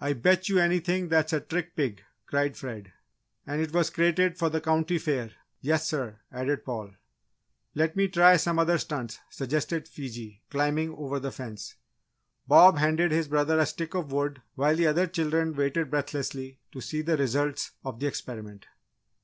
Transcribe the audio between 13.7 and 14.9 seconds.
of wood while the